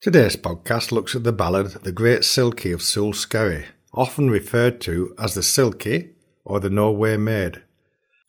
Today's 0.00 0.36
podcast 0.36 0.92
looks 0.92 1.16
at 1.16 1.24
the 1.24 1.32
ballad 1.32 1.72
The 1.82 1.90
Great 1.90 2.20
Silkie 2.20 2.72
of 2.72 2.82
Sule 2.82 3.12
Skerry, 3.12 3.64
often 3.92 4.30
referred 4.30 4.80
to 4.82 5.12
as 5.18 5.34
the 5.34 5.40
Silkie 5.40 6.10
or 6.44 6.60
the 6.60 6.70
Norway 6.70 7.16
Maid. 7.16 7.64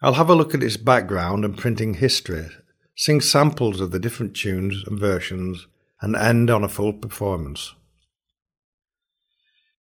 I'll 0.02 0.16
have 0.16 0.32
a 0.32 0.34
look 0.34 0.56
at 0.56 0.64
its 0.64 0.78
background 0.78 1.46
and 1.46 1.56
printing 1.56 1.94
history, 1.94 2.48
sing 2.96 3.22
samples 3.22 3.82
of 3.82 3.92
the 3.92 4.00
different 4.00 4.36
tunes 4.36 4.84
and 4.88 5.00
versions, 5.00 5.68
and 6.02 6.16
end 6.16 6.50
on 6.50 6.64
a 6.64 6.68
full 6.68 6.92
performance. 6.92 7.76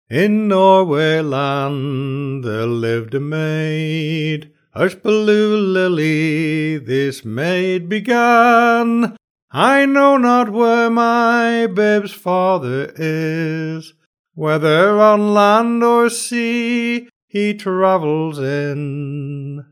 In 0.07 0.47
Norway 0.47 1.21
land 1.21 2.43
there 2.43 2.67
lived 2.67 3.15
a 3.15 3.19
maid, 3.19 4.51
Hushbaloo 4.75 5.73
Lily, 5.73 6.77
this 6.77 7.25
maid 7.25 7.89
began. 7.89 9.17
I 9.53 9.85
know 9.85 10.15
not 10.15 10.49
where 10.49 10.89
my 10.89 11.67
babe's 11.67 12.13
father 12.13 12.93
is, 12.95 13.93
whether 14.33 14.97
on 14.97 15.33
land 15.33 15.83
or 15.83 16.09
sea 16.09 17.09
he 17.27 17.53
travels 17.55 18.39
in. 18.39 19.65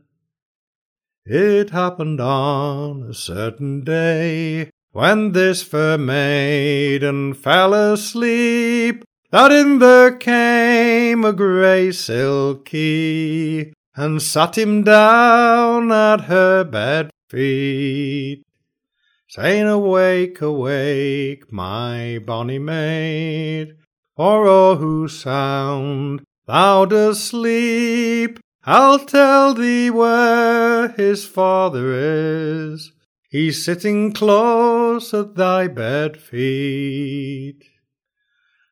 It 1.24 1.70
happened 1.70 2.20
on 2.20 3.04
a 3.04 3.14
certain 3.14 3.82
day, 3.82 4.68
when 4.92 5.32
this 5.32 5.62
fair 5.62 5.96
maiden 5.96 7.32
fell 7.32 7.72
asleep, 7.72 9.02
that 9.30 9.50
in 9.50 9.78
there 9.78 10.14
came 10.14 11.24
a 11.24 11.32
grey 11.32 11.88
silkie, 11.88 13.72
and 13.96 14.20
sat 14.20 14.58
him 14.58 14.82
down 14.82 15.90
at 15.90 16.22
her 16.22 16.64
bed 16.64 17.10
feet 17.30 18.44
saying, 19.30 19.68
Awake, 19.68 20.40
awake, 20.40 21.52
my 21.52 22.18
bonny 22.26 22.58
maid, 22.58 23.76
for 24.16 24.48
oh, 24.48 24.74
whose 24.74 25.20
sound 25.20 26.22
thou 26.48 26.84
dost 26.84 27.26
sleep, 27.26 28.40
I'll 28.64 28.98
tell 28.98 29.54
thee 29.54 29.88
where 29.88 30.88
his 30.88 31.24
father 31.24 31.92
is. 31.94 32.90
He's 33.30 33.64
sitting 33.64 34.12
close 34.12 35.14
at 35.14 35.36
thy 35.36 35.68
bed 35.68 36.16
feet. 36.16 37.62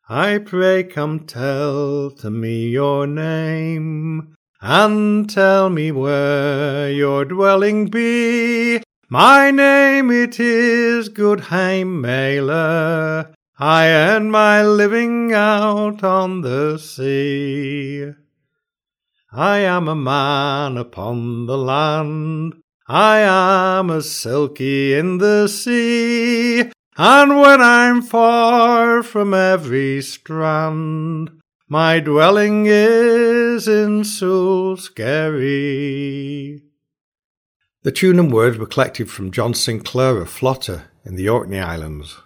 I 0.09 0.39
pray 0.39 0.83
come 0.83 1.21
tell 1.21 2.11
to 2.11 2.31
me 2.31 2.71
your 2.71 3.07
name, 3.07 4.35
and 4.61 5.31
tell 5.31 5.71
me 5.71 5.93
where 5.93 6.91
your 6.91 7.25
dwelling 7.25 7.87
be, 7.87 8.83
my 9.11 9.51
name 9.51 10.11
it 10.11 10.39
is 10.39 11.09
Goodheim 11.09 12.03
Mailer. 12.03 13.33
I 13.59 13.89
earn 13.89 14.31
my 14.31 14.63
living 14.63 15.33
out 15.33 16.05
on 16.05 16.43
the 16.43 16.77
sea. 16.77 18.13
I 19.33 19.59
am 19.61 19.89
a 19.89 19.95
man 19.95 20.77
upon 20.77 21.47
the 21.47 21.57
land. 21.57 22.55
I 22.87 23.21
am 23.21 23.89
a 23.89 24.03
silkie 24.03 24.93
in 24.99 25.17
the 25.17 25.49
sea. 25.49 26.71
And 26.99 27.41
when 27.41 27.63
I'm 27.63 28.03
far 28.03 29.03
from 29.03 29.33
every 29.33 30.03
strand, 30.03 31.31
my 31.67 32.01
dwelling 32.01 32.67
is 32.67 33.67
in 33.69 34.05
Sule 34.05 34.77
Skerry. 34.77 36.68
The 37.83 37.93
tune 37.93 38.19
and 38.19 38.33
words 38.33 38.59
were 38.59 38.67
collected 38.67 39.09
from 39.09 39.31
John 39.31 39.55
Sinclair 39.55 40.21
of 40.21 40.29
Flotta 40.29 40.83
in 41.05 41.15
the 41.15 41.29
Orkney 41.29 41.61
Islands. 41.61 42.17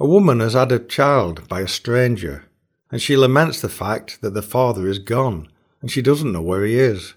A 0.00 0.06
woman 0.06 0.40
has 0.40 0.54
had 0.54 0.72
a 0.72 0.80
child 0.80 1.46
by 1.46 1.60
a 1.60 1.68
stranger, 1.68 2.46
and 2.90 3.00
she 3.00 3.16
laments 3.16 3.60
the 3.60 3.68
fact 3.68 4.20
that 4.20 4.34
the 4.34 4.42
father 4.42 4.88
is 4.88 4.98
gone 4.98 5.48
and 5.80 5.92
she 5.92 6.02
doesn't 6.02 6.32
know 6.32 6.42
where 6.42 6.64
he 6.64 6.76
is. 6.76 7.14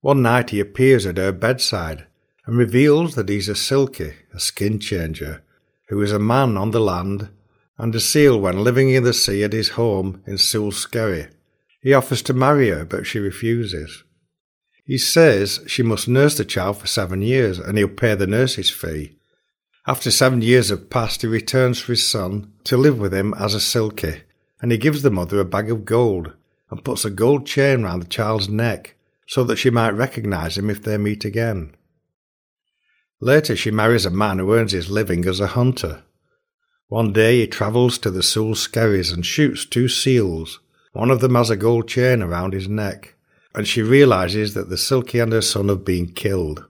One 0.00 0.22
night 0.22 0.48
he 0.48 0.60
appears 0.60 1.04
at 1.04 1.18
her 1.18 1.30
bedside 1.30 2.06
and 2.46 2.56
reveals 2.56 3.14
that 3.14 3.28
he's 3.28 3.50
a 3.50 3.54
silkie, 3.54 4.14
a 4.32 4.40
skin 4.40 4.78
changer, 4.78 5.42
who 5.88 6.00
is 6.00 6.12
a 6.12 6.18
man 6.18 6.56
on 6.56 6.70
the 6.70 6.80
land 6.80 7.28
and 7.76 7.94
a 7.94 8.00
seal 8.00 8.40
when 8.40 8.64
living 8.64 8.88
in 8.88 9.04
the 9.04 9.12
sea 9.12 9.44
at 9.44 9.52
his 9.52 9.70
home 9.70 10.22
in 10.26 10.38
Sule 10.38 10.72
Skerry. 10.72 11.28
He 11.82 11.92
offers 11.92 12.22
to 12.22 12.32
marry 12.32 12.70
her, 12.70 12.86
but 12.86 13.06
she 13.06 13.18
refuses. 13.18 14.04
He 14.84 14.98
says 14.98 15.60
she 15.66 15.82
must 15.82 16.08
nurse 16.08 16.36
the 16.36 16.44
child 16.44 16.78
for 16.78 16.86
seven 16.86 17.22
years 17.22 17.58
and 17.58 17.78
he'll 17.78 17.88
pay 17.88 18.14
the 18.14 18.26
nurse's 18.26 18.70
fee. 18.70 19.16
After 19.86 20.10
seven 20.10 20.42
years 20.42 20.68
have 20.68 20.90
passed, 20.90 21.22
he 21.22 21.28
returns 21.28 21.80
for 21.80 21.92
his 21.92 22.06
son 22.06 22.52
to 22.64 22.76
live 22.76 22.98
with 22.98 23.14
him 23.14 23.34
as 23.34 23.54
a 23.54 23.60
silkie, 23.60 24.22
and 24.60 24.70
he 24.70 24.78
gives 24.78 25.02
the 25.02 25.10
mother 25.10 25.40
a 25.40 25.44
bag 25.44 25.70
of 25.70 25.84
gold 25.84 26.32
and 26.70 26.84
puts 26.84 27.04
a 27.04 27.10
gold 27.10 27.46
chain 27.46 27.82
round 27.82 28.02
the 28.02 28.06
child's 28.06 28.48
neck 28.48 28.94
so 29.26 29.42
that 29.44 29.56
she 29.56 29.70
might 29.70 29.90
recognise 29.90 30.58
him 30.58 30.68
if 30.68 30.82
they 30.82 30.98
meet 30.98 31.24
again. 31.24 31.74
Later, 33.20 33.54
she 33.54 33.70
marries 33.70 34.06
a 34.06 34.10
man 34.10 34.38
who 34.38 34.54
earns 34.54 34.72
his 34.72 34.90
living 34.90 35.26
as 35.26 35.40
a 35.40 35.48
hunter. 35.48 36.02
One 36.88 37.12
day 37.12 37.40
he 37.40 37.46
travels 37.46 37.98
to 37.98 38.10
the 38.10 38.22
Sule 38.22 38.56
Skerries 38.56 39.12
and 39.12 39.24
shoots 39.24 39.64
two 39.64 39.88
seals. 39.88 40.60
One 40.92 41.10
of 41.10 41.20
them 41.20 41.36
has 41.36 41.50
a 41.50 41.56
gold 41.56 41.86
chain 41.86 42.22
around 42.22 42.52
his 42.52 42.68
neck 42.68 43.14
and 43.54 43.66
she 43.66 43.82
realizes 43.82 44.54
that 44.54 44.68
the 44.68 44.76
Silkie 44.76 45.22
and 45.22 45.32
her 45.32 45.42
son 45.42 45.68
have 45.68 45.84
been 45.84 46.12
killed. 46.12 46.66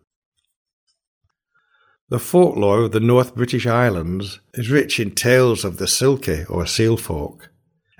The 2.08 2.18
folklore 2.18 2.82
of 2.82 2.92
the 2.92 3.00
North 3.00 3.34
British 3.36 3.66
Islands 3.66 4.40
is 4.54 4.70
rich 4.70 4.98
in 4.98 5.12
tales 5.12 5.64
of 5.64 5.76
the 5.76 5.86
Silkie 5.86 6.44
or 6.50 6.66
seal 6.66 6.96
folk, 6.96 7.50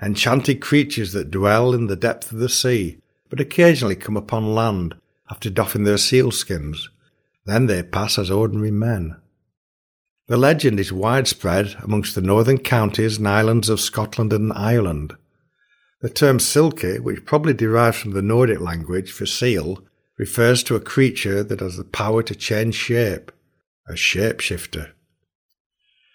enchanted 0.01 0.59
creatures 0.59 1.13
that 1.13 1.31
dwell 1.31 1.73
in 1.73 1.87
the 1.87 1.95
depth 1.95 2.31
of 2.31 2.39
the 2.39 2.49
sea, 2.49 2.97
but 3.29 3.39
occasionally 3.39 3.95
come 3.95 4.17
upon 4.17 4.53
land 4.53 4.95
after 5.29 5.49
doffing 5.49 5.85
their 5.85 5.95
sealskins. 5.95 6.89
Then 7.45 7.67
they 7.67 7.81
pass 7.83 8.19
as 8.19 8.29
ordinary 8.29 8.71
men. 8.71 9.15
The 10.27 10.37
legend 10.37 10.79
is 10.79 10.91
widespread 10.91 11.75
amongst 11.81 12.13
the 12.13 12.21
northern 12.21 12.57
counties 12.57 13.17
and 13.17 13.27
islands 13.27 13.69
of 13.69 13.79
Scotland 13.79 14.33
and 14.33 14.51
Ireland, 14.53 15.15
the 16.01 16.09
term 16.09 16.39
silkie, 16.39 16.99
which 16.99 17.25
probably 17.25 17.53
derives 17.53 17.97
from 17.97 18.11
the 18.11 18.21
Nordic 18.21 18.59
language 18.59 19.11
for 19.11 19.25
seal, 19.25 19.83
refers 20.17 20.63
to 20.63 20.75
a 20.75 20.79
creature 20.79 21.43
that 21.43 21.59
has 21.59 21.77
the 21.77 21.83
power 21.83 22.23
to 22.23 22.35
change 22.35 22.75
shape, 22.75 23.31
a 23.87 23.93
shapeshifter. 23.93 24.91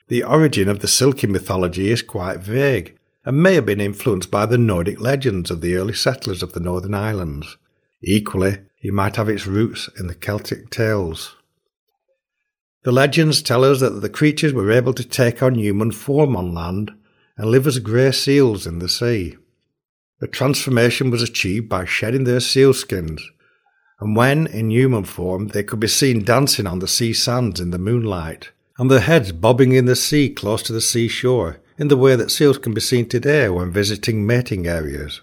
The 0.08 0.22
origin 0.22 0.68
of 0.68 0.80
the 0.80 0.86
silkie 0.86 1.28
mythology 1.28 1.90
is 1.90 2.02
quite 2.02 2.38
vague 2.38 2.96
and 3.24 3.42
may 3.42 3.54
have 3.54 3.66
been 3.66 3.80
influenced 3.80 4.30
by 4.30 4.46
the 4.46 4.58
Nordic 4.58 5.00
legends 5.00 5.50
of 5.50 5.60
the 5.60 5.74
early 5.74 5.94
settlers 5.94 6.42
of 6.42 6.52
the 6.52 6.60
Northern 6.60 6.94
Islands. 6.94 7.56
Equally, 8.02 8.58
it 8.80 8.92
might 8.92 9.16
have 9.16 9.28
its 9.28 9.46
roots 9.46 9.90
in 9.98 10.06
the 10.06 10.14
Celtic 10.14 10.70
tales. 10.70 11.34
The 12.84 12.92
legends 12.92 13.42
tell 13.42 13.64
us 13.64 13.80
that 13.80 14.00
the 14.00 14.08
creatures 14.08 14.52
were 14.52 14.70
able 14.70 14.94
to 14.94 15.02
take 15.02 15.42
on 15.42 15.56
human 15.56 15.90
form 15.90 16.36
on 16.36 16.54
land 16.54 16.92
and 17.36 17.50
live 17.50 17.66
as 17.66 17.80
grey 17.80 18.12
seals 18.12 18.64
in 18.64 18.78
the 18.78 18.88
sea. 18.88 19.36
The 20.18 20.26
transformation 20.26 21.10
was 21.10 21.22
achieved 21.22 21.68
by 21.68 21.84
shedding 21.84 22.24
their 22.24 22.40
sealskins, 22.40 23.20
and 24.00 24.16
when 24.16 24.46
in 24.46 24.70
human 24.70 25.04
form 25.04 25.48
they 25.48 25.62
could 25.62 25.80
be 25.80 25.88
seen 25.88 26.24
dancing 26.24 26.66
on 26.66 26.78
the 26.78 26.88
sea 26.88 27.12
sands 27.12 27.60
in 27.60 27.70
the 27.70 27.78
moonlight, 27.78 28.50
and 28.78 28.90
their 28.90 29.00
heads 29.00 29.32
bobbing 29.32 29.72
in 29.72 29.84
the 29.84 29.96
sea 29.96 30.30
close 30.30 30.62
to 30.62 30.72
the 30.72 30.80
seashore, 30.80 31.60
in 31.78 31.88
the 31.88 31.96
way 31.96 32.16
that 32.16 32.30
seals 32.30 32.56
can 32.56 32.72
be 32.72 32.80
seen 32.80 33.08
today 33.08 33.48
when 33.50 33.70
visiting 33.70 34.26
mating 34.26 34.66
areas. 34.66 35.20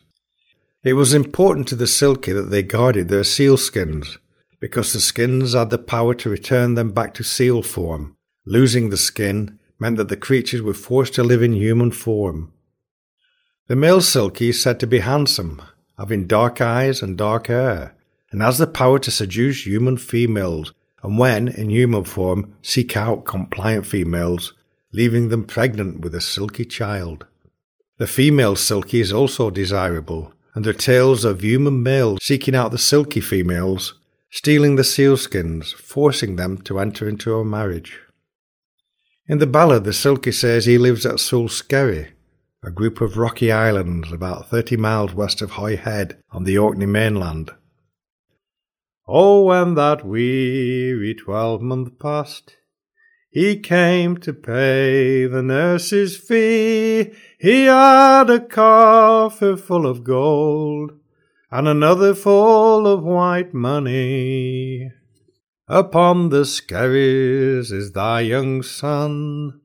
It 0.83 0.93
was 0.93 1.13
important 1.13 1.67
to 1.69 1.75
the 1.75 1.87
silkie 1.87 2.33
that 2.33 2.51
they 2.51 2.61
guarded 2.61 3.07
their 3.07 3.23
sealskins, 3.23 4.17
because 4.59 4.93
the 4.93 4.99
skins 4.99 5.53
had 5.53 5.71
the 5.71 5.77
power 5.77 6.13
to 6.13 6.29
return 6.29 6.75
them 6.75 6.91
back 6.91 7.13
to 7.15 7.23
seal 7.23 7.63
form. 7.63 8.15
Losing 8.45 8.89
the 8.89 8.97
skin 8.97 9.57
meant 9.79 9.97
that 9.97 10.09
the 10.09 10.17
creatures 10.17 10.61
were 10.61 10.73
forced 10.73 11.13
to 11.15 11.23
live 11.23 11.41
in 11.41 11.53
human 11.53 11.91
form. 11.91 12.53
The 13.67 13.77
male 13.77 14.01
silkie 14.01 14.49
is 14.49 14.61
said 14.61 14.79
to 14.81 14.87
be 14.87 14.99
handsome, 14.99 15.61
having 15.97 16.27
dark 16.27 16.59
eyes 16.59 17.01
and 17.01 17.17
dark 17.17 17.47
hair, 17.47 17.95
and 18.29 18.41
has 18.41 18.57
the 18.57 18.67
power 18.67 18.99
to 18.99 19.09
seduce 19.09 19.65
human 19.65 19.95
females, 19.95 20.73
and 21.01 21.17
when 21.17 21.47
in 21.47 21.69
human 21.69 22.03
form, 22.03 22.55
seek 22.61 22.97
out 22.97 23.25
compliant 23.25 23.85
females, 23.85 24.53
leaving 24.91 25.29
them 25.29 25.45
pregnant 25.45 26.01
with 26.01 26.13
a 26.13 26.19
silkie 26.19 26.69
child. 26.69 27.25
The 27.99 28.07
female 28.07 28.55
silkie 28.55 28.99
is 28.99 29.13
also 29.13 29.49
desirable, 29.49 30.33
and 30.55 30.67
are 30.67 30.73
tales 30.73 31.23
of 31.23 31.41
human 31.41 31.81
males 31.81 32.19
seeking 32.21 32.55
out 32.55 32.71
the 32.71 32.77
silkie 32.77 33.23
females, 33.23 33.93
stealing 34.29 34.75
the 34.75 34.83
sealskins, 34.83 35.73
forcing 35.73 36.35
them 36.35 36.57
to 36.63 36.79
enter 36.79 37.07
into 37.07 37.35
a 37.35 37.45
marriage. 37.45 37.99
In 39.27 39.37
the 39.37 39.47
ballad, 39.47 39.85
the 39.85 39.91
silkie 39.91 40.33
says 40.33 40.65
he 40.65 40.77
lives 40.77 41.05
at 41.05 41.19
Sule 41.19 41.49
Skerry, 41.49 42.12
a 42.65 42.71
group 42.71 43.01
of 43.01 43.17
rocky 43.17 43.51
islands 43.51 44.11
about 44.11 44.49
30 44.49 44.77
miles 44.77 45.13
west 45.13 45.41
of 45.41 45.51
Hoy 45.51 45.75
Head 45.75 46.17
on 46.31 46.45
the 46.45 46.57
Orkney 46.57 46.85
mainland. 46.85 47.51
Oh, 49.05 49.43
when 49.43 49.75
that 49.75 50.05
weary 50.05 51.13
twelvemonth 51.13 51.99
passed, 51.99 52.55
He 53.29 53.59
came 53.59 54.15
to 54.17 54.31
pay 54.31 55.25
the 55.25 55.43
nurse's 55.43 56.15
fee. 56.15 57.11
He 57.37 57.65
had 57.65 58.29
a 58.29 58.39
coffer 58.39 59.57
full 59.57 59.85
of 59.85 60.05
gold 60.05 60.91
and 61.51 61.67
another 61.67 62.15
full 62.15 62.87
of 62.87 63.03
white 63.03 63.53
money. 63.53 64.89
Upon 65.67 66.29
the 66.29 66.45
skerries 66.45 67.73
is 67.73 67.91
thy 67.91 68.21
young 68.21 68.63
son, 68.63 69.59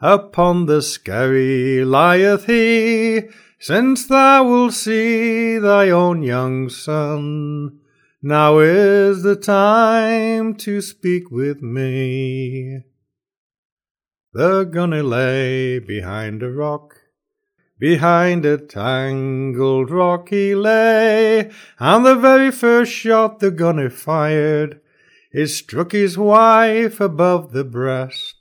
upon 0.00 0.66
the 0.66 0.82
skerry 0.82 1.84
lieth 1.84 2.46
he, 2.46 3.28
since 3.58 4.06
thou 4.06 4.48
wilt 4.48 4.72
see 4.72 5.58
thy 5.58 5.90
own 5.90 6.22
young 6.22 6.68
son. 6.68 7.78
Now 8.22 8.58
is 8.58 9.22
the 9.22 9.36
time 9.36 10.54
to 10.56 10.80
speak 10.80 11.30
with 11.30 11.62
me. 11.62 12.82
The 14.32 14.64
gunny 14.64 15.02
lay 15.02 15.78
behind 15.78 16.42
a 16.42 16.50
rock, 16.50 16.96
Behind 17.80 18.44
a 18.44 18.58
tangled 18.58 19.90
rock 19.90 20.28
he 20.28 20.54
lay, 20.54 21.50
and 21.78 22.04
the 22.04 22.14
very 22.14 22.50
first 22.50 22.92
shot 22.92 23.38
the 23.38 23.50
gunner 23.50 23.88
fired, 23.88 24.82
it 25.32 25.46
struck 25.46 25.92
his 25.92 26.18
wife 26.18 27.00
above 27.00 27.52
the 27.52 27.64
breast. 27.64 28.39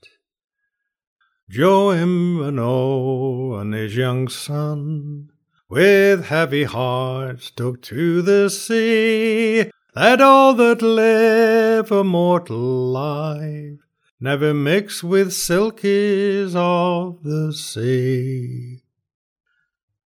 Joe 1.49 1.89
Immanuel 1.89 3.57
and 3.57 3.73
his 3.73 3.95
young 3.95 4.27
son, 4.27 5.31
with 5.67 6.25
heavy 6.25 6.65
hearts, 6.65 7.49
took 7.49 7.81
to 7.81 8.21
the 8.21 8.51
sea. 8.51 9.71
that 9.95 10.21
all 10.21 10.53
that 10.53 10.83
live 10.83 11.91
a 11.91 12.03
mortal 12.03 12.91
life 12.91 13.79
never 14.19 14.53
mix 14.53 15.03
with 15.03 15.29
silkies 15.29 16.55
of 16.55 17.23
the 17.23 17.51
sea. 17.51 18.83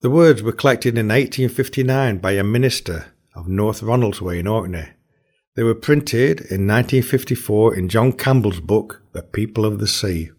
The 0.03 0.11
words 0.11 0.43
were 0.43 0.53
collected 0.53 0.99
in 0.99 1.09
1859 1.09 2.19
by 2.19 2.33
a 2.33 2.45
minister 2.45 3.15
of 3.35 3.49
North 3.49 3.81
Ronaldsay 3.81 4.41
in 4.41 4.47
Orkney. 4.47 4.91
They 5.57 5.63
were 5.63 5.75
printed 5.75 6.41
in 6.41 6.67
1954 6.67 7.77
in 7.77 7.89
John 7.89 8.13
Campbell's 8.13 8.61
book, 8.61 9.01
The 9.13 9.23
People 9.23 9.65
of 9.65 9.79
the 9.79 9.89
Sea. 9.89 10.33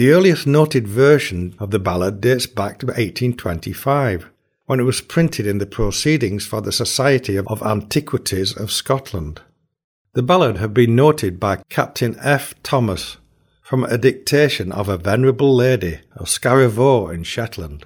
The 0.00 0.12
earliest 0.12 0.46
noted 0.46 0.88
version 0.88 1.54
of 1.58 1.72
the 1.72 1.78
ballad 1.78 2.22
dates 2.22 2.46
back 2.46 2.78
to 2.78 2.86
1825, 2.86 4.30
when 4.64 4.80
it 4.80 4.84
was 4.84 5.02
printed 5.02 5.46
in 5.46 5.58
the 5.58 5.66
Proceedings 5.66 6.46
for 6.46 6.62
the 6.62 6.72
Society 6.72 7.36
of 7.36 7.62
Antiquities 7.62 8.56
of 8.56 8.72
Scotland. 8.72 9.42
The 10.14 10.22
ballad 10.22 10.56
had 10.56 10.72
been 10.72 10.96
noted 10.96 11.38
by 11.38 11.58
Captain 11.68 12.16
F. 12.18 12.54
Thomas 12.62 13.18
from 13.60 13.84
a 13.84 13.98
dictation 13.98 14.72
of 14.72 14.88
a 14.88 14.96
venerable 14.96 15.54
lady 15.54 16.00
of 16.16 16.28
Scarrivoe 16.28 17.12
in 17.12 17.22
Shetland. 17.22 17.84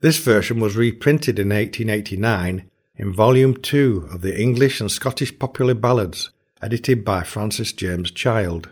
This 0.00 0.16
version 0.20 0.58
was 0.58 0.74
reprinted 0.74 1.38
in 1.38 1.50
1889 1.50 2.70
in 2.96 3.12
Volume 3.12 3.58
2 3.58 4.08
of 4.10 4.22
the 4.22 4.40
English 4.40 4.80
and 4.80 4.90
Scottish 4.90 5.38
Popular 5.38 5.74
Ballads, 5.74 6.30
edited 6.62 7.04
by 7.04 7.22
Francis 7.22 7.74
James 7.74 8.10
Child. 8.10 8.70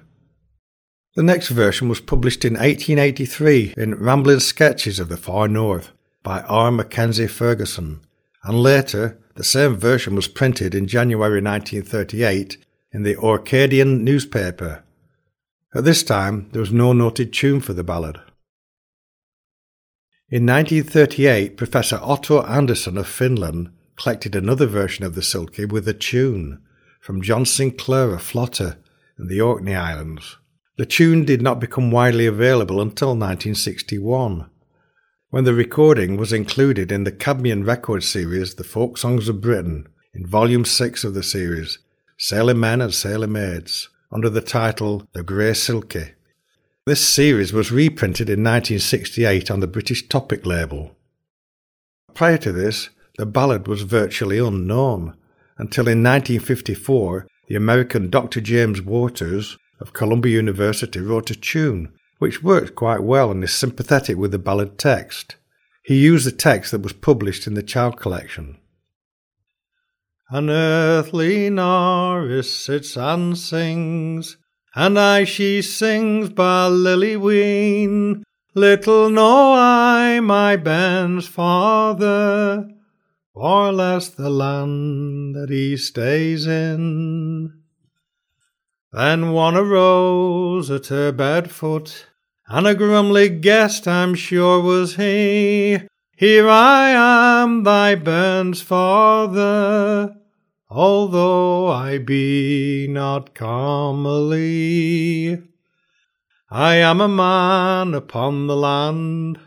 The 1.17 1.23
next 1.25 1.49
version 1.49 1.89
was 1.89 2.01
published 2.01 2.45
in 2.45 2.53
1883 2.53 3.75
in 3.77 3.97
Rambling 3.97 4.39
Sketches 4.39 5.01
of 5.01 5.09
the 5.09 5.17
Far 5.17 5.49
North 5.49 5.91
by 6.23 6.43
R. 6.43 6.71
Mackenzie 6.71 7.27
Ferguson, 7.27 8.03
and 8.45 8.61
later 8.61 9.19
the 9.35 9.43
same 9.43 9.75
version 9.75 10.15
was 10.15 10.29
printed 10.29 10.73
in 10.73 10.87
January 10.87 11.43
1938 11.43 12.59
in 12.93 13.03
the 13.03 13.17
Orcadian 13.17 14.05
newspaper. 14.05 14.85
At 15.75 15.83
this 15.83 16.05
time, 16.05 16.49
there 16.53 16.61
was 16.61 16.73
no 16.73 16.93
noted 16.93 17.33
tune 17.33 17.61
for 17.61 17.73
the 17.73 17.83
ballad. 17.83 18.21
In 20.29 20.47
1938, 20.47 21.57
Professor 21.57 21.99
Otto 22.01 22.43
Andersson 22.43 22.97
of 22.97 23.09
Finland 23.09 23.73
collected 23.97 24.37
another 24.37 24.67
version 24.67 25.05
of 25.05 25.17
the 25.17 25.23
Silkie 25.23 25.69
with 25.69 25.89
a 25.89 25.93
tune 25.93 26.62
from 27.01 27.21
John 27.21 27.45
Sinclair 27.45 28.15
of 28.15 28.23
Flotta 28.23 28.77
in 29.19 29.27
the 29.27 29.41
Orkney 29.41 29.75
Islands. 29.75 30.37
The 30.81 30.87
tune 30.87 31.27
did 31.27 31.43
not 31.43 31.61
become 31.61 31.91
widely 31.91 32.25
available 32.25 32.81
until 32.81 33.09
1961, 33.09 34.49
when 35.29 35.44
the 35.44 35.53
recording 35.53 36.17
was 36.17 36.32
included 36.32 36.91
in 36.91 37.05
the 37.05 37.12
Caedmon 37.12 37.67
record 37.67 38.03
series 38.03 38.55
The 38.55 38.65
Folk 38.65 38.97
Songs 38.97 39.29
of 39.29 39.43
Britain 39.43 39.88
in 40.15 40.27
Volume 40.27 40.65
6 40.65 41.05
of 41.05 41.12
the 41.12 41.23
series, 41.23 41.81
Sailor 42.17 42.55
Men 42.55 42.81
and 42.81 42.94
Sailor 42.94 43.27
Maids, 43.27 43.91
under 44.11 44.31
the 44.31 44.41
title 44.41 45.06
The 45.12 45.23
Grey 45.23 45.50
Silkie. 45.50 46.15
This 46.87 47.06
series 47.06 47.53
was 47.53 47.71
reprinted 47.71 48.31
in 48.31 48.43
1968 48.43 49.50
on 49.50 49.61
the 49.61 49.67
British 49.67 50.09
Topic 50.09 50.47
label. 50.47 50.97
Prior 52.15 52.38
to 52.38 52.53
this, 52.53 52.88
the 53.19 53.26
ballad 53.26 53.69
was 53.69 53.83
virtually 53.83 54.38
unknown 54.38 55.15
until 55.59 55.88
in 55.88 56.03
1954 56.03 57.26
the 57.49 57.55
American 57.55 58.09
Dr. 58.09 58.41
James 58.41 58.81
Waters 58.81 59.59
of 59.81 59.93
Columbia 59.93 60.37
University 60.37 61.00
wrote 61.00 61.31
a 61.31 61.35
tune 61.35 61.93
which 62.19 62.43
worked 62.43 62.75
quite 62.75 63.03
well 63.03 63.31
and 63.31 63.43
is 63.43 63.53
sympathetic 63.53 64.17
with 64.17 64.31
the 64.31 64.38
ballad 64.38 64.79
text. 64.79 65.37
He 65.82 65.97
used 65.97 66.27
the 66.27 66.32
text 66.32 66.71
that 66.71 66.82
was 66.82 66.93
published 66.93 67.47
in 67.47 67.55
the 67.55 67.62
Child 67.62 67.97
Collection. 67.97 68.59
An 70.29 70.50
earthly 70.50 71.50
Norris 71.50 72.55
sits 72.55 72.97
and 72.97 73.37
sings 73.37 74.37
and 74.75 74.99
I 74.99 75.25
she 75.25 75.62
sings 75.62 76.31
by 76.31 76.69
Lily 76.69 77.17
Ween. 77.17 78.23
Little 78.55 79.11
know 79.11 79.55
I 79.55 80.21
my 80.21 80.56
Ben's 80.56 81.26
father, 81.26 82.69
or 83.35 83.73
less 83.73 84.09
the 84.09 84.31
land 84.31 85.35
that 85.35 85.50
he 85.50 85.76
stays 85.76 86.47
in. 86.47 87.60
Then 88.92 89.31
one 89.31 89.56
arose 89.56 90.69
at 90.70 90.87
her 90.88 91.12
bed 91.12 91.50
foot, 91.50 92.06
and 92.48 92.66
a 92.66 92.75
grumly 92.75 93.28
guest 93.28 93.87
I'm 93.87 94.16
sure 94.16 94.60
was 94.60 94.96
he. 94.96 95.78
Here 96.16 96.48
I 96.48 96.90
am, 96.90 97.62
thy 97.62 97.94
Ben's 97.94 98.60
father, 98.62 100.16
although 100.69 101.69
I 101.69 101.98
be 101.98 102.88
not 102.90 103.32
comely. 103.32 104.60
I 106.50 106.75
am 106.75 107.00
a 107.00 107.06
man 107.06 107.94
upon 107.94 108.48
the 108.48 108.56
land, 108.56 109.38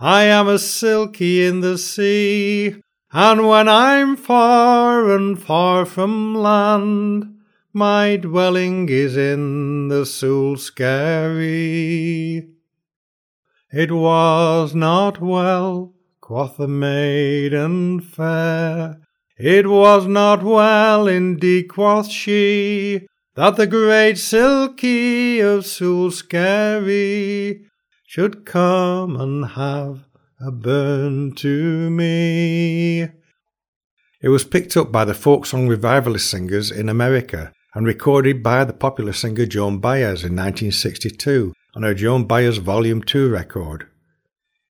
I 0.00 0.24
am 0.24 0.48
a 0.48 0.58
silkie 0.58 1.46
in 1.46 1.60
the 1.60 1.76
sea, 1.76 2.80
and 3.12 3.46
when 3.46 3.68
I'm 3.68 4.16
far 4.16 5.10
and 5.14 5.38
far 5.38 5.84
from 5.84 6.34
land, 6.34 7.37
my 7.74 8.16
dwelling 8.16 8.88
is 8.88 9.16
in 9.16 9.88
the 9.88 10.06
Soul 10.06 10.56
It 13.70 13.92
was 13.92 14.74
not 14.74 15.20
well, 15.20 15.94
quoth 16.20 16.56
the 16.56 16.66
maiden 16.66 18.00
fair, 18.00 19.00
it 19.36 19.66
was 19.66 20.06
not 20.06 20.42
well 20.42 21.06
indeed, 21.06 21.68
quoth 21.68 22.10
she, 22.10 23.06
that 23.34 23.56
the 23.56 23.66
great 23.66 24.16
Silkie 24.16 25.40
of 25.40 25.66
Skerry 25.66 27.66
should 28.06 28.46
come 28.46 29.20
and 29.20 29.44
have 29.44 30.06
a 30.40 30.50
burn 30.50 31.34
to 31.34 31.90
me. 31.90 33.08
It 34.20 34.30
was 34.30 34.44
picked 34.44 34.76
up 34.76 34.90
by 34.90 35.04
the 35.04 35.14
folk 35.14 35.46
song 35.46 35.68
revivalist 35.68 36.28
singers 36.28 36.72
in 36.72 36.88
America 36.88 37.52
and 37.78 37.86
recorded 37.86 38.42
by 38.42 38.64
the 38.64 38.72
popular 38.72 39.12
singer 39.12 39.46
Joan 39.46 39.78
Baez 39.78 40.24
in 40.24 40.34
1962 40.34 41.54
on 41.76 41.84
her 41.84 41.94
Joan 41.94 42.24
Baez 42.24 42.56
Volume 42.56 43.00
2 43.00 43.30
record. 43.30 43.86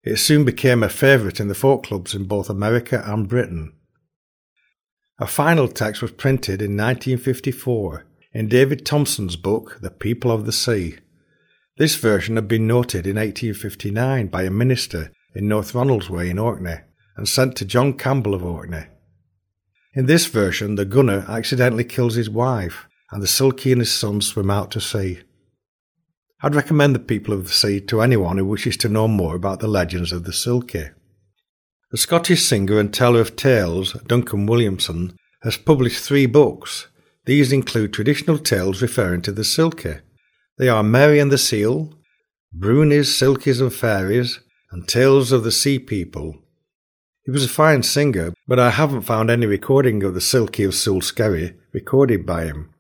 It 0.03 0.19
soon 0.19 0.45
became 0.45 0.83
a 0.83 0.91
favourite 0.91 1.41
in 1.41 1.49
the 1.49 1.55
folk 1.55 1.85
clubs 1.85 2.15
in 2.15 2.25
both 2.25 2.51
America 2.51 3.03
and 3.07 3.27
Britain. 3.27 3.73
A 5.19 5.27
final 5.27 5.69
text 5.69 6.03
was 6.03 6.11
printed 6.11 6.61
in 6.61 6.77
1954 6.77 8.05
in 8.35 8.47
David 8.47 8.85
Thomson's 8.85 9.37
book, 9.37 9.79
The 9.81 9.91
People 9.91 10.31
of 10.31 10.45
the 10.45 10.53
Sea. 10.53 10.97
This 11.79 11.97
version 11.97 12.37
had 12.37 12.47
been 12.47 12.67
noted 12.67 13.07
in 13.07 13.17
1859 13.17 14.27
by 14.27 14.43
a 14.43 14.51
minister 14.51 15.13
in 15.35 15.49
North 15.49 15.73
Ronaldsay 15.73 16.29
in 16.29 16.39
Orkney 16.39 16.81
and 17.17 17.27
sent 17.27 17.57
to 17.57 17.65
John 17.65 17.95
Campbell 17.95 18.35
of 18.35 18.45
Orkney. 18.45 18.85
In 19.95 20.05
this 20.05 20.27
version, 20.27 20.75
the 20.75 20.85
gunner 20.85 21.25
accidentally 21.27 21.85
kills 21.85 22.15
his 22.15 22.29
wife, 22.29 22.85
and 23.11 23.23
the 23.23 23.27
Silkie 23.27 23.73
and 23.73 23.81
his 23.81 23.93
son 23.93 24.21
swim 24.21 24.51
out 24.51 24.71
to 24.73 24.81
sea. 24.81 25.21
I'd 26.41 26.55
recommend 26.55 26.95
The 26.95 27.01
People 27.01 27.35
of 27.35 27.45
the 27.45 27.53
Sea 27.53 27.81
to 27.81 28.01
anyone 28.01 28.39
who 28.39 28.45
wishes 28.45 28.77
to 28.79 28.89
know 28.89 29.09
more 29.09 29.35
about 29.35 29.61
the 29.61 29.67
legends 29.67 30.13
of 30.13 30.25
the 30.25 30.33
Silkie. 30.33 30.91
The 31.91 31.97
Scottish 31.97 32.45
singer 32.45 32.79
and 32.79 32.93
teller 32.93 33.21
of 33.21 33.35
tales, 33.35 33.95
Duncan 34.07 34.47
Williamson, 34.47 35.17
has 35.43 35.57
published 35.57 36.05
three 36.05 36.27
books. 36.27 36.87
These 37.25 37.51
include 37.53 37.93
traditional 37.93 38.39
tales 38.39 38.83
referring 38.83 39.23
to 39.23 39.33
the 39.33 39.43
Silkie. 39.43 40.01
They 40.59 40.69
are 40.69 40.83
Mary 40.83 41.19
and 41.19 41.33
the 41.33 41.39
Seal, 41.39 41.95
Brunies, 42.53 43.09
Silkies 43.09 43.61
and 43.61 43.73
Fairies, 43.73 44.41
and 44.71 44.87
Tales 44.87 45.33
of 45.33 45.45
the 45.45 45.53
Sea 45.53 45.79
People. 45.79 46.37
He 47.25 47.31
was 47.31 47.45
a 47.45 47.49
fine 47.49 47.83
singer, 47.83 48.33
but 48.47 48.59
I 48.59 48.71
haven't 48.71 49.03
found 49.03 49.31
any 49.31 49.47
recording 49.47 50.03
of 50.03 50.15
the 50.15 50.21
Silkie 50.21 50.67
of 50.67 50.73
Sule 50.75 51.03
Skerry 51.03 51.57
recorded 51.73 52.25
by 52.25 52.45
him. 52.45 52.71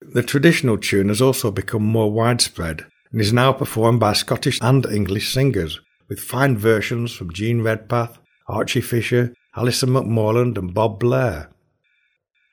The 0.00 0.22
traditional 0.22 0.78
tune 0.78 1.08
has 1.08 1.20
also 1.20 1.50
become 1.50 1.82
more 1.82 2.10
widespread 2.10 2.86
and 3.12 3.20
is 3.20 3.32
now 3.32 3.52
performed 3.52 4.00
by 4.00 4.12
Scottish 4.12 4.58
and 4.62 4.86
English 4.86 5.32
singers, 5.32 5.80
with 6.08 6.20
fine 6.20 6.56
versions 6.56 7.12
from 7.12 7.32
Jean 7.32 7.62
Redpath, 7.62 8.18
Archie 8.46 8.80
Fisher, 8.80 9.34
Alison 9.56 9.90
McMorland, 9.90 10.56
and 10.56 10.72
Bob 10.72 10.98
Blair. 11.00 11.50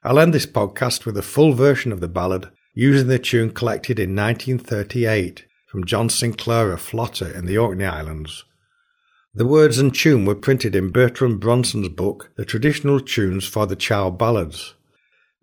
I'll 0.03 0.19
end 0.19 0.33
this 0.33 0.45
podcast 0.45 1.05
with 1.05 1.17
a 1.17 1.21
full 1.21 1.53
version 1.53 1.91
of 1.91 1.99
the 1.99 2.07
ballad 2.07 2.49
using 2.73 3.07
the 3.07 3.19
tune 3.19 3.51
collected 3.51 3.99
in 3.99 4.15
1938 4.15 5.45
from 5.67 5.85
John 5.85 6.09
Sinclair 6.09 6.71
of 6.71 6.81
Flotta 6.81 7.33
in 7.33 7.45
the 7.45 7.57
Orkney 7.57 7.85
Islands. 7.85 8.43
The 9.33 9.45
words 9.45 9.79
and 9.79 9.93
tune 9.93 10.25
were 10.25 10.35
printed 10.35 10.75
in 10.75 10.91
Bertrand 10.91 11.39
Bronson's 11.39 11.89
book, 11.89 12.31
The 12.37 12.45
Traditional 12.45 12.99
Tunes 12.99 13.45
for 13.47 13.65
the 13.65 13.75
Child 13.75 14.17
Ballads. 14.17 14.75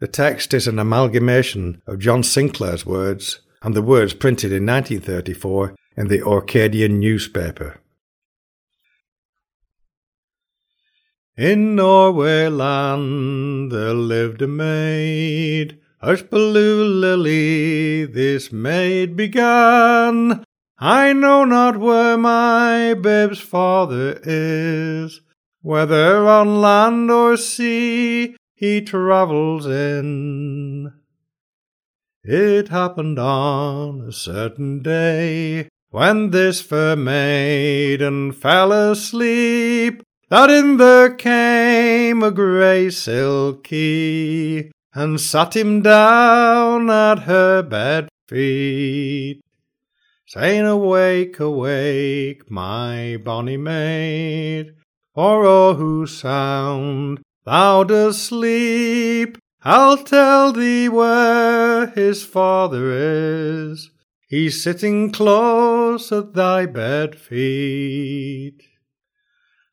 The 0.03 0.09
text 0.09 0.53
is 0.53 0.67
an 0.67 0.81
amalgamation 0.81 1.81
of 1.87 2.01
John 2.01 2.25
Sinclair's 2.25 2.85
words 2.85 3.39
and 3.63 3.73
the 3.73 3.83
words 3.83 4.15
printed 4.15 4.51
in 4.51 4.67
1934 4.67 5.77
in 5.97 6.09
the 6.09 6.23
Orcadian 6.23 6.99
newspaper. 6.99 7.79
In 11.37 11.77
Norway 11.77 12.49
land 12.49 13.71
there 13.71 13.95
lived 13.95 14.43
a 14.43 14.49
maid 14.49 15.79
Hushbaloo 16.03 17.01
Lily, 17.01 18.05
this 18.05 18.51
maid 18.51 19.17
began. 19.17 20.43
I 20.81 21.13
know 21.13 21.45
not 21.45 21.77
where 21.77 22.19
my 22.19 22.95
babe's 22.95 23.39
father 23.39 24.21
is, 24.25 25.21
whether 25.61 26.27
on 26.27 26.61
land 26.61 27.09
or 27.09 27.37
sea 27.37 28.35
he 28.63 28.81
travels 28.81 29.67
in. 29.67 30.93
It 32.23 32.69
happened 32.69 33.19
on 33.19 34.03
a 34.03 34.13
certain 34.13 34.81
day 34.81 35.69
when 35.91 36.31
this 36.31 36.61
fair 36.61 36.95
maiden 36.95 38.31
fell 38.31 38.71
asleep 38.71 40.05
that 40.29 40.49
in 40.49 40.77
there 40.77 41.13
came 41.13 42.23
a 42.23 42.31
grey 42.31 42.87
silkie 42.87 44.71
and 44.95 45.21
sat 45.21 45.57
him 45.57 45.83
down 45.83 46.89
at 46.89 47.25
her 47.25 47.63
bed 47.63 48.09
feet, 48.29 49.43
saying, 50.25 50.65
Awake, 50.65 51.41
awake, 51.41 52.49
my 52.49 53.17
bonny 53.25 53.57
maid, 53.57 54.77
for 55.13 55.45
oh, 55.45 55.51
all 55.51 55.75
whose 55.75 56.17
sound 56.17 57.21
thou 57.45 57.85
dost 57.85 58.25
sleep, 58.25 59.39
I'll 59.65 59.99
tell 59.99 60.53
thee 60.53 60.89
where 60.89 61.87
his 61.89 62.25
father 62.25 62.91
is. 62.93 63.91
He's 64.29 64.63
sitting 64.63 65.13
close 65.13 66.11
at 66.11 66.35
thy 66.35 66.67
bed 66.67 67.17
feet. 67.17 68.63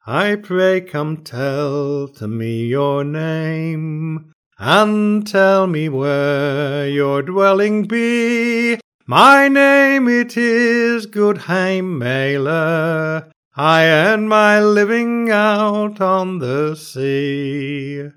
I 0.06 0.36
pray 0.36 0.82
come 0.82 1.24
tell 1.24 2.08
to 2.08 2.28
me 2.28 2.66
your 2.66 3.04
name, 3.04 4.32
and 4.58 5.26
tell 5.26 5.66
me 5.68 5.88
where 5.90 6.88
your 6.88 7.22
dwelling 7.22 7.86
be. 7.86 8.80
My 9.08 9.48
name 9.48 10.08
it 10.08 10.36
is 10.36 11.08
Goodhame 11.08 11.98
Mailer. 11.98 13.32
I 13.56 13.86
earn 13.86 14.28
my 14.28 14.62
living 14.62 15.32
out 15.32 16.00
on 16.00 16.40
the 16.40 16.76
sea. 16.76 18.10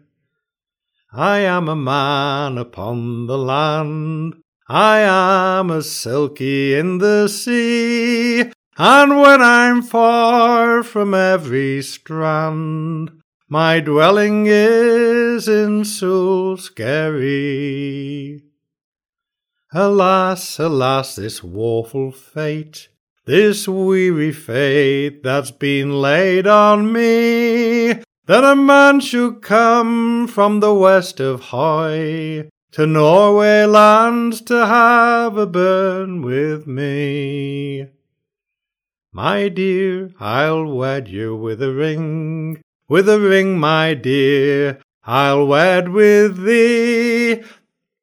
I 1.13 1.39
am 1.41 1.69
a 1.69 1.77
man 1.77 2.59
upon 2.59 3.27
the 3.27 3.39
land. 3.39 4.37
I 4.69 5.01
am 5.01 5.71
a 5.71 5.83
silkie 5.83 6.79
in 6.79 6.99
the 6.99 7.29
sea. 7.29 8.53
And 8.79 9.21
when 9.21 9.43
I'm 9.43 9.83
far 9.83 10.83
from 10.83 11.13
every 11.13 11.83
strand, 11.83 13.11
my 13.49 13.81
dwelling 13.81 14.47
is 14.47 15.49
in 15.49 15.85
Sule 15.85 16.57
Skerry. 16.59 18.43
Alas, 19.75 20.59
alas, 20.59 21.17
this 21.17 21.43
woeful 21.43 22.13
fate, 22.13 22.89
this 23.25 23.69
weary 23.69 24.33
fate 24.33 25.23
that's 25.23 25.53
been 25.53 26.01
laid 26.01 26.47
on 26.47 26.93
me, 26.93 28.03
that 28.27 28.45
a 28.45 28.57
man 28.57 28.99
should 29.01 29.43
come 29.43 30.27
from 30.27 30.61
the 30.61 30.75
west 30.75 31.21
of 31.21 31.41
Hoy 31.41 32.49
to 32.73 32.87
Norway 32.87 33.65
lands 33.65 34.41
to 34.43 34.67
have 34.67 35.37
a 35.37 35.47
burn 35.47 36.23
with 36.23 36.67
me. 36.67 37.87
My 39.13 39.49
dear, 39.49 40.11
I'll 40.19 40.65
wed 40.65 41.07
you 41.07 41.37
with 41.37 41.63
a 41.63 41.73
ring, 41.73 42.61
with 42.89 43.09
a 43.09 43.21
ring, 43.21 43.59
my 43.59 43.95
dear, 43.95 44.81
I'll 45.05 45.47
wed 45.47 45.91
with 45.91 46.45
thee. 46.45 47.43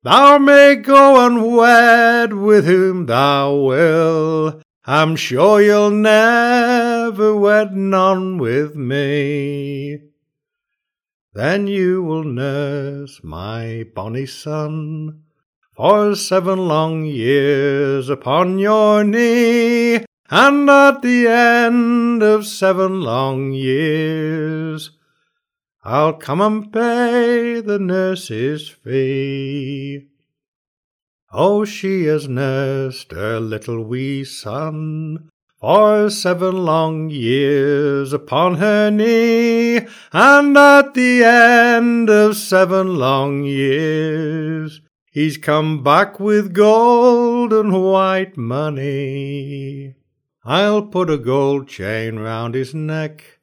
Thou 0.04 0.38
may 0.38 0.76
go 0.76 1.26
and 1.26 1.58
wed 1.58 2.34
with 2.34 2.66
whom 2.66 3.08
thou 3.08 3.56
will. 3.56 4.62
I'm 4.92 5.16
sure 5.18 5.62
you'll 5.62 5.92
never 5.92 7.36
wed 7.36 7.76
none 7.76 8.40
with 8.40 8.76
me. 8.76 10.00
Then 11.32 11.68
you 11.68 12.02
will 12.02 12.24
nurse 12.24 13.24
my 13.24 13.86
bonny 13.94 14.26
son 14.26 15.26
for 15.76 16.16
seven 16.16 16.68
long 16.68 17.06
years 17.06 18.10
upon 18.10 18.58
your 18.58 19.04
knee, 19.04 20.06
and 20.32 20.68
at 20.68 21.04
the 21.04 21.28
end 21.28 22.24
of 22.24 22.48
seven 22.48 23.02
long 23.02 23.52
years, 23.52 24.98
I'll 25.84 26.14
come 26.14 26.42
and 26.42 26.74
pay 26.74 27.62
the 27.62 27.78
nurse's 27.78 28.68
fee. 28.68 30.08
Oh, 31.32 31.64
she 31.64 32.06
has 32.06 32.28
nursed 32.28 33.12
her 33.12 33.40
little 33.40 33.84
wee 33.84 34.24
son 34.24 35.30
for 35.60 36.10
seven 36.10 36.66
long 36.66 37.12
years 37.12 38.14
upon 38.14 38.56
her 38.56 38.90
knee, 38.90 39.86
and 40.12 40.58
at 40.58 40.96
the 40.96 41.24
end 41.24 42.10
of 42.10 42.36
seven 42.36 42.96
long 42.96 43.44
years, 43.44 44.82
he's 45.12 45.38
come 45.38 45.84
back 45.84 46.20
with 46.20 46.54
gold 46.54 47.54
and 47.54 47.74
white 47.74 48.36
money. 48.36 49.94
I'll 50.44 50.82
put 50.82 51.12
a 51.12 51.18
gold 51.20 51.68
chain 51.68 52.18
round 52.18 52.56
his 52.56 52.74
neck, 52.74 53.40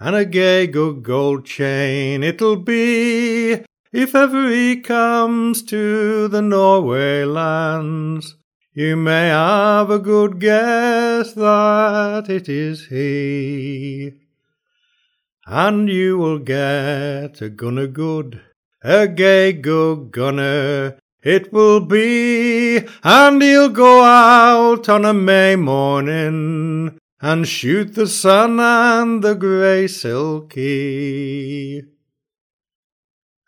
and 0.00 0.16
a 0.16 0.24
gay 0.24 0.66
good 0.66 1.02
gold 1.02 1.44
chain 1.44 2.22
it'll 2.22 2.56
be, 2.56 3.62
if 3.92 4.14
ever 4.14 4.50
he 4.50 4.80
comes 4.80 5.62
to 5.64 6.28
the 6.28 6.42
Norway 6.42 7.24
lands. 7.24 8.36
You 8.74 8.96
may 8.96 9.28
have 9.28 9.88
a 9.88 9.98
good 9.98 10.38
guess 10.38 11.32
that 11.32 12.26
it 12.28 12.48
is 12.48 12.88
he. 12.88 14.12
And 15.46 15.88
you 15.88 16.18
will 16.18 16.40
get 16.40 17.40
a 17.40 17.48
gunner 17.48 17.86
good, 17.86 18.42
a 18.82 19.08
gay 19.08 19.52
good 19.52 20.10
gunner, 20.10 20.98
it 21.22 21.52
will 21.52 21.80
be, 21.80 22.86
and 23.02 23.42
he'll 23.42 23.68
go 23.68 24.04
out 24.04 24.88
on 24.88 25.04
a 25.04 25.14
May 25.14 25.56
morning 25.56 26.98
and 27.20 27.48
shoot 27.48 27.94
the 27.94 28.06
sun 28.06 28.60
and 28.60 29.24
the 29.24 29.34
grey 29.34 29.86
silkie. 29.86 31.82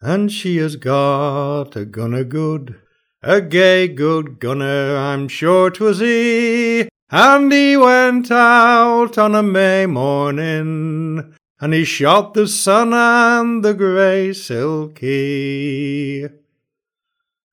And 0.00 0.31
she 0.31 0.59
has 0.59 0.76
got 0.76 1.75
a 1.75 1.85
gunner 1.85 2.23
good, 2.23 2.76
a 3.21 3.40
gay 3.40 3.88
good 3.88 4.38
gunner, 4.38 4.97
I'm 4.97 5.26
sure 5.26 5.71
'twas 5.71 5.99
he, 5.99 6.88
and 7.11 7.52
he 7.52 7.76
went 7.76 8.31
out 8.31 9.19
on 9.19 9.35
a 9.35 9.43
May 9.43 9.87
morning, 9.87 11.35
and 11.61 11.75
he 11.75 11.85
shot 11.85 12.35
the 12.35 12.47
sun 12.47 12.95
and 12.95 13.64
the 13.64 13.75
grey 13.75 14.31
silkie. 14.31 16.31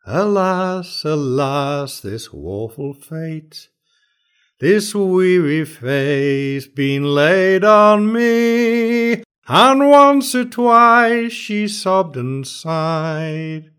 Alas, 0.06 1.04
alas, 1.04 2.00
this 2.02 2.32
woeful 2.32 2.94
fate, 2.94 3.70
this 4.60 4.94
weary 4.94 5.66
face 5.66 6.68
been 6.68 7.04
laid 7.04 7.64
on 7.64 8.14
me, 8.14 9.24
and 9.48 9.90
once 9.90 10.34
or 10.34 10.46
twice 10.46 11.32
she 11.32 11.68
sobbed 11.68 12.18
and 12.18 12.48
sighed, 12.48 13.70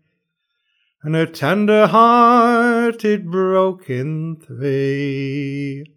and 1.03 1.15
her 1.15 1.25
tender 1.25 1.87
heart 1.87 3.03
it 3.03 3.25
broke 3.25 3.89
in 3.89 4.37
twain. 4.37 5.96